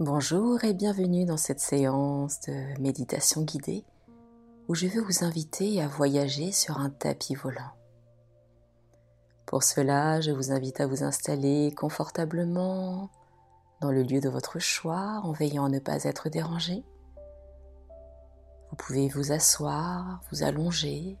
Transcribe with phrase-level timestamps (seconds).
[0.00, 3.84] Bonjour et bienvenue dans cette séance de méditation guidée
[4.68, 7.72] où je veux vous inviter à voyager sur un tapis volant.
[9.44, 13.10] Pour cela, je vous invite à vous installer confortablement
[13.80, 16.84] dans le lieu de votre choix en veillant à ne pas être dérangé.
[18.70, 21.18] Vous pouvez vous asseoir, vous allonger.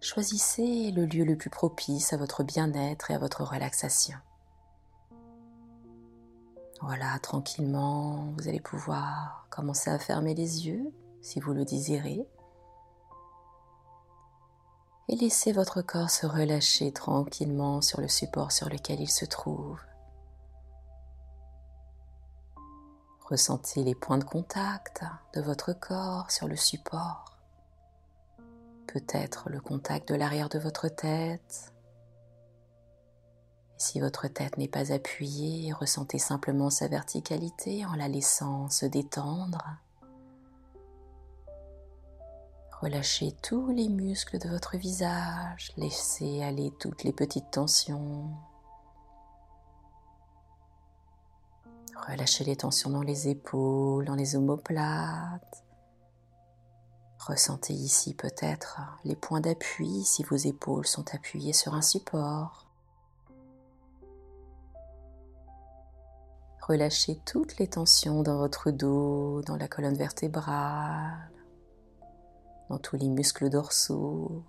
[0.00, 4.18] Choisissez le lieu le plus propice à votre bien-être et à votre relaxation.
[6.86, 10.92] Voilà, tranquillement, vous allez pouvoir commencer à fermer les yeux
[11.22, 12.28] si vous le désirez.
[15.08, 19.80] Et laissez votre corps se relâcher tranquillement sur le support sur lequel il se trouve.
[23.30, 27.38] Ressentez les points de contact de votre corps sur le support.
[28.88, 31.73] Peut-être le contact de l'arrière de votre tête,
[33.84, 39.62] si votre tête n'est pas appuyée, ressentez simplement sa verticalité en la laissant se détendre.
[42.80, 48.30] Relâchez tous les muscles de votre visage, laissez aller toutes les petites tensions.
[52.08, 55.64] Relâchez les tensions dans les épaules, dans les omoplates.
[57.18, 62.64] Ressentez ici peut-être les points d'appui si vos épaules sont appuyées sur un support.
[66.66, 71.30] Relâchez toutes les tensions dans votre dos, dans la colonne vertébrale,
[72.70, 74.42] dans tous les muscles dorsaux.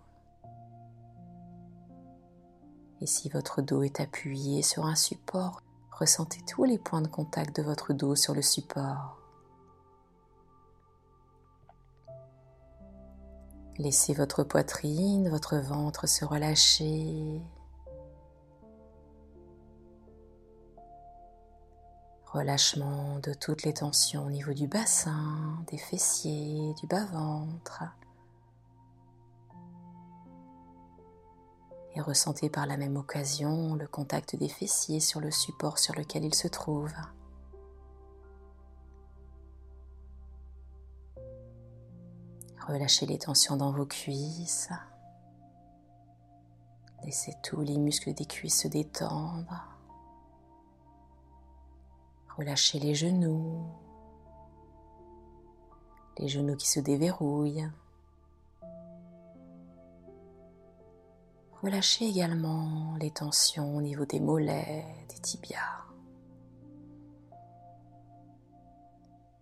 [3.01, 7.53] Et si votre dos est appuyé sur un support, ressentez tous les points de contact
[7.57, 9.19] de votre dos sur le support.
[13.77, 17.41] Laissez votre poitrine, votre ventre se relâcher
[22.35, 27.83] relâchement de toutes les tensions au niveau du bassin, des fessiers, du bas-ventre.
[31.95, 36.25] Et ressentez par la même occasion le contact des fessiers sur le support sur lequel
[36.25, 36.91] ils se trouvent.
[42.67, 44.69] Relâchez les tensions dans vos cuisses.
[47.05, 49.74] Laissez tous les muscles des cuisses se détendre.
[52.37, 53.65] Relâchez les genoux,
[56.17, 57.69] les genoux qui se déverrouillent.
[61.63, 65.85] Relâchez également les tensions au niveau des mollets, des tibias.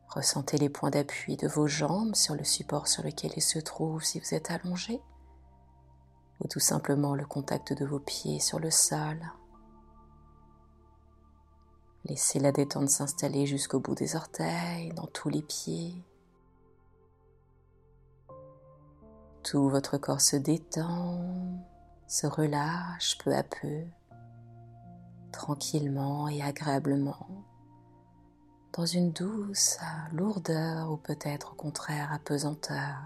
[0.10, 4.04] Ressentez les points d'appui de vos jambes sur le support sur lequel ils se trouvent
[4.04, 5.02] si vous êtes allongé,
[6.40, 9.20] ou tout simplement le contact de vos pieds sur le sol.
[12.06, 15.96] Laissez la détente s'installer jusqu'au bout des orteils, dans tous les pieds.
[19.42, 21.24] Tout votre corps se détend,
[22.08, 23.84] se relâche peu à peu,
[25.32, 27.28] tranquillement et agréablement,
[28.74, 29.78] dans une douce
[30.12, 32.98] lourdeur ou peut-être au contraire apesanteur.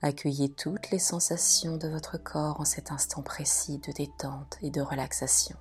[0.00, 4.80] Accueillez toutes les sensations de votre corps en cet instant précis de détente et de
[4.80, 5.56] relaxation.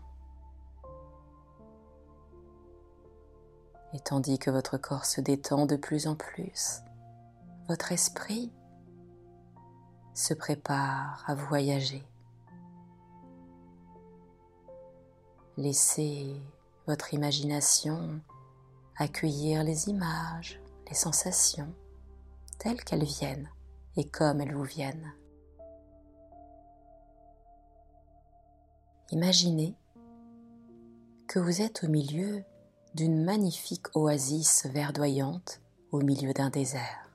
[3.93, 6.81] Et tandis que votre corps se détend de plus en plus,
[7.67, 8.51] votre esprit
[10.13, 12.03] se prépare à voyager.
[15.57, 16.41] Laissez
[16.87, 18.19] votre imagination
[18.97, 21.73] accueillir les images, les sensations
[22.59, 23.49] telles qu'elles viennent
[23.97, 25.13] et comme elles vous viennent.
[29.11, 29.75] Imaginez
[31.27, 32.43] que vous êtes au milieu
[32.93, 35.61] d'une magnifique oasis verdoyante
[35.91, 37.09] au milieu d'un désert.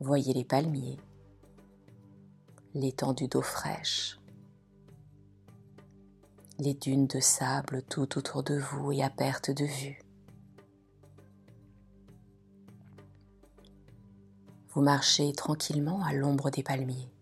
[0.00, 0.98] Voyez les palmiers,
[2.74, 4.18] l'étendue d'eau fraîche,
[6.58, 10.02] les dunes de sable tout autour de vous et à perte de vue.
[14.70, 17.15] Vous marchez tranquillement à l'ombre des palmiers.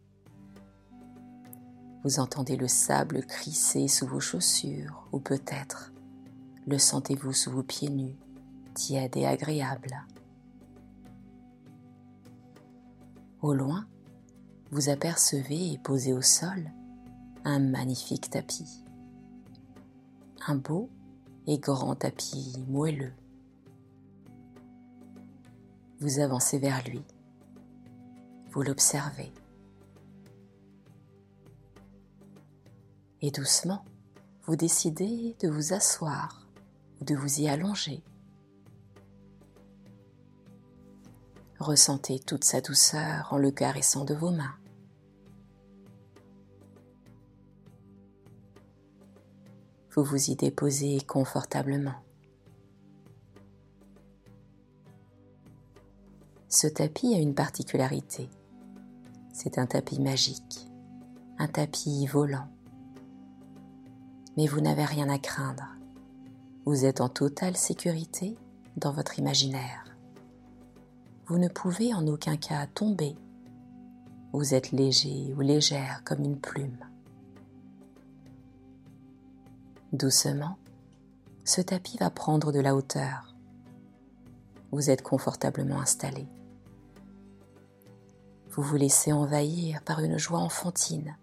[2.04, 5.90] Vous entendez le sable crisser sous vos chaussures ou peut-être
[6.66, 8.16] le sentez-vous sous vos pieds nus,
[8.74, 10.06] tiède et agréable.
[13.42, 13.86] Au loin,
[14.70, 16.70] vous apercevez posé au sol
[17.44, 18.84] un magnifique tapis.
[20.46, 20.88] Un beau
[21.46, 23.12] et grand tapis moelleux.
[26.00, 27.02] Vous avancez vers lui.
[28.52, 29.32] Vous l'observez.
[33.26, 33.82] Et doucement,
[34.42, 36.46] vous décidez de vous asseoir
[37.00, 38.02] ou de vous y allonger.
[41.58, 44.54] Ressentez toute sa douceur en le caressant de vos mains.
[49.92, 51.94] Vous vous y déposez confortablement.
[56.50, 58.28] Ce tapis a une particularité.
[59.32, 60.68] C'est un tapis magique,
[61.38, 62.50] un tapis volant.
[64.36, 65.66] Mais vous n'avez rien à craindre.
[66.64, 68.36] Vous êtes en totale sécurité
[68.76, 69.84] dans votre imaginaire.
[71.26, 73.16] Vous ne pouvez en aucun cas tomber.
[74.32, 76.78] Vous êtes léger ou légère comme une plume.
[79.92, 80.56] Doucement,
[81.44, 83.34] ce tapis va prendre de la hauteur.
[84.72, 86.26] Vous êtes confortablement installé
[88.54, 91.16] vous vous laissez envahir par une joie enfantine,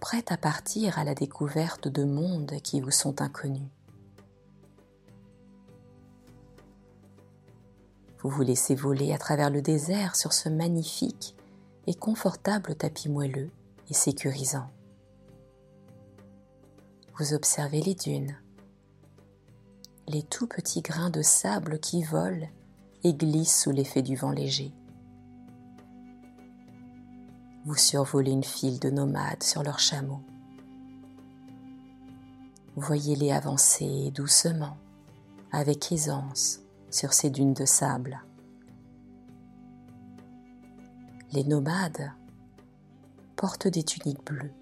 [0.00, 3.68] prête à partir à la découverte de mondes qui vous sont inconnus.
[8.20, 11.36] Vous vous laissez voler à travers le désert sur ce magnifique
[11.86, 13.50] et confortable tapis moelleux
[13.88, 14.68] et sécurisant.
[17.18, 18.36] Vous observez les dunes,
[20.08, 22.48] les tout petits grains de sable qui volent
[23.04, 24.72] et glissent sous l'effet du vent léger
[27.66, 30.22] vous survolez une file de nomades sur leurs chameaux.
[32.76, 34.76] Voyez-les avancer doucement,
[35.50, 36.60] avec aisance,
[36.90, 38.22] sur ces dunes de sable.
[41.32, 42.12] Les nomades
[43.34, 44.54] portent des tuniques bleues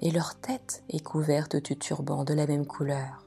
[0.00, 3.26] et leur tête est couverte de turbans de la même couleur.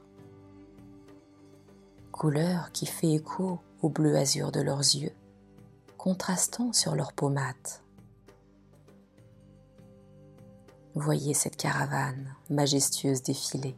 [2.12, 5.12] Couleur qui fait écho au bleu azur de leurs yeux,
[5.98, 7.82] contrastant sur leurs peau mate.
[10.96, 13.76] Voyez cette caravane majestueuse défiler.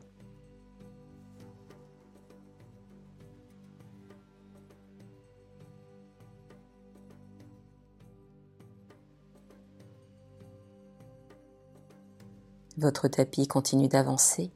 [12.77, 14.53] Votre tapis continue d'avancer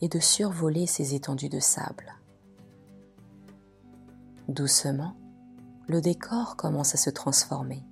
[0.00, 2.14] et de survoler ces étendues de sable.
[4.48, 5.14] Doucement,
[5.86, 7.84] le décor commence à se transformer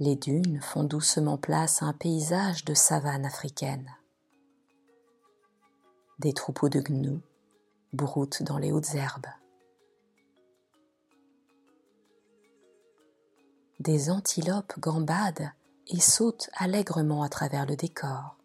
[0.00, 3.88] les dunes font doucement place à un paysage de savane africaine.
[6.18, 7.20] Des troupeaux de gnous
[7.92, 9.26] broutent dans les hautes herbes.
[13.78, 15.52] Des antilopes gambadent
[15.88, 18.36] et sautent allègrement à travers le décor,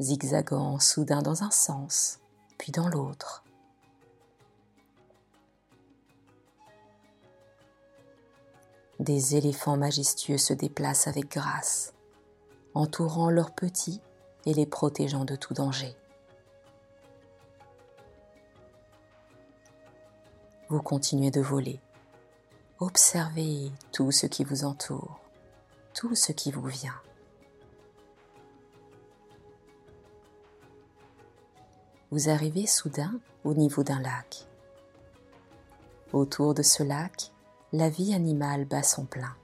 [0.00, 2.20] zigzagant soudain dans un sens,
[2.56, 3.45] puis dans l'autre.
[9.00, 11.92] Des éléphants majestueux se déplacent avec grâce,
[12.74, 14.00] entourant leurs petits
[14.46, 15.94] et les protégeant de tout danger.
[20.68, 21.80] Vous continuez de voler.
[22.80, 25.20] Observez tout ce qui vous entoure,
[25.94, 27.00] tout ce qui vous vient.
[32.10, 34.46] Vous arrivez soudain au niveau d'un lac.
[36.12, 37.32] Autour de ce lac,
[37.72, 39.34] la vie animale bat son plein.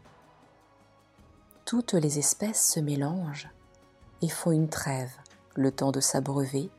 [1.64, 3.50] Toutes les espèces se mélangent
[4.20, 5.12] et font une trêve,
[5.56, 6.70] le temps de s'abreuver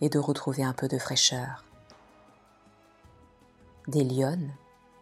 [0.00, 1.64] et de retrouver un peu de fraîcheur.
[3.88, 4.52] Des lionnes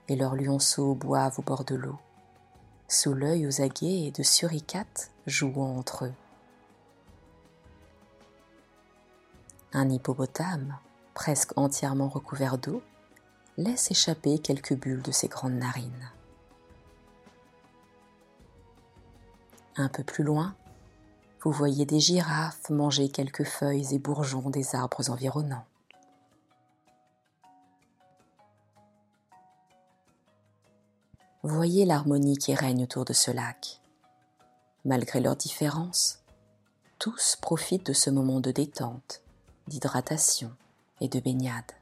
[0.09, 1.99] et leurs lionceaux boivent au bord de l'eau,
[2.89, 6.15] sous l'œil aux aguets de suricates jouant entre eux.
[9.75, 10.79] Un hippopotame,
[11.13, 12.83] presque entièrement recouvert d'eau,
[13.61, 16.11] laisse échapper quelques bulles de ses grandes narines.
[19.77, 20.55] Un peu plus loin,
[21.43, 25.65] vous voyez des girafes manger quelques feuilles et bourgeons des arbres environnants.
[31.43, 33.81] Voyez l'harmonie qui règne autour de ce lac.
[34.85, 36.21] Malgré leurs différences,
[36.99, 39.23] tous profitent de ce moment de détente,
[39.67, 40.53] d'hydratation
[41.01, 41.73] et de baignade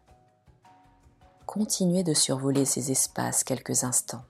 [1.59, 4.23] continuez de survoler ces espaces quelques instants.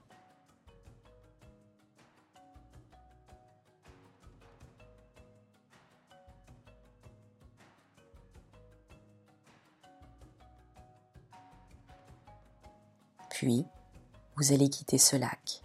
[13.29, 13.63] Puis,
[14.35, 15.61] vous allez quitter ce lac.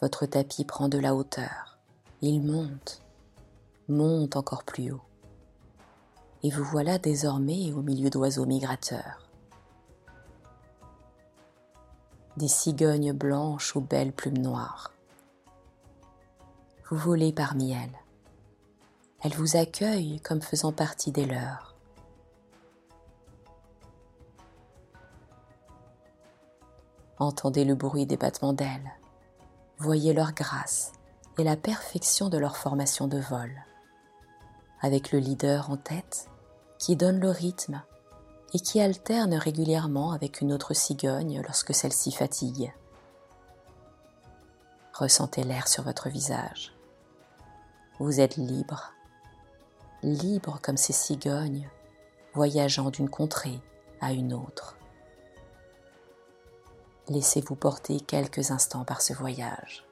[0.00, 1.76] Votre tapis prend de la hauteur.
[2.22, 3.02] Il monte,
[3.88, 5.02] monte encore plus haut.
[6.42, 9.25] Et vous voilà désormais au milieu d'oiseaux migrateurs.
[12.36, 14.92] Des cigognes blanches aux belles plumes noires.
[16.88, 17.98] Vous volez parmi elles.
[19.22, 21.74] Elle vous accueille comme faisant partie des leurs.
[27.18, 28.92] Entendez le bruit des battements d'ailes.
[29.78, 30.92] Voyez leur grâce
[31.38, 33.50] et la perfection de leur formation de vol.
[34.82, 36.28] Avec le leader en tête
[36.78, 37.82] qui donne le rythme
[38.54, 42.72] et qui alterne régulièrement avec une autre cigogne lorsque celle-ci fatigue.
[44.94, 46.74] Ressentez l'air sur votre visage.
[47.98, 48.92] Vous êtes libre,
[50.02, 51.68] libre comme ces cigognes,
[52.34, 53.60] voyageant d'une contrée
[54.00, 54.76] à une autre.
[57.08, 59.85] Laissez-vous porter quelques instants par ce voyage.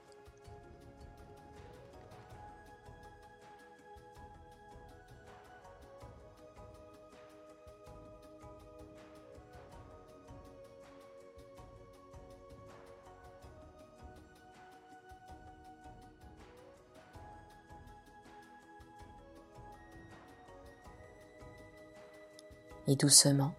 [22.86, 23.54] Et doucement,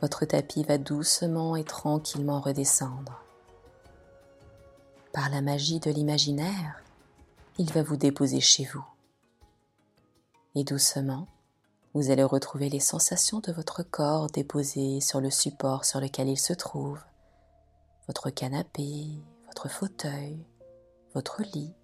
[0.00, 3.22] votre tapis va doucement et tranquillement redescendre.
[5.12, 6.82] Par la magie de l'imaginaire,
[7.58, 8.84] il va vous déposer chez vous.
[10.54, 11.28] Et doucement,
[11.94, 16.38] vous allez retrouver les sensations de votre corps déposé sur le support sur lequel il
[16.38, 16.98] se trouve,
[18.06, 19.06] votre canapé,
[19.46, 20.44] votre fauteuil,
[21.14, 21.74] votre lit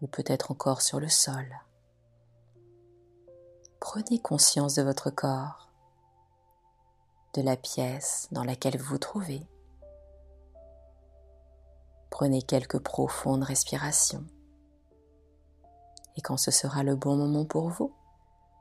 [0.00, 1.46] ou peut-être encore sur le sol.
[3.80, 5.69] Prenez conscience de votre corps
[7.34, 9.46] de la pièce dans laquelle vous vous trouvez.
[12.10, 14.24] Prenez quelques profondes respirations.
[16.16, 17.92] Et quand ce sera le bon moment pour vous,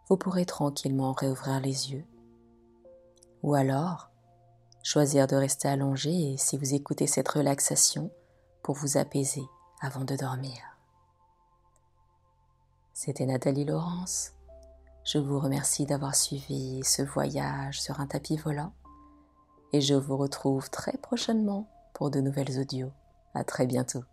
[0.08, 2.06] vous pourrez tranquillement réouvrir les yeux.
[3.44, 4.10] Ou alors,
[4.84, 8.12] choisir de rester allongé si vous écoutez cette relaxation
[8.64, 9.44] pour vous apaiser
[9.82, 10.58] avant de dormir.
[12.94, 14.34] C'était Nathalie Laurence
[15.12, 18.74] je vous remercie d'avoir suivi ce voyage sur un tapis volant
[19.74, 22.92] et je vous retrouve très prochainement pour de nouvelles audios.
[23.34, 24.04] À très bientôt.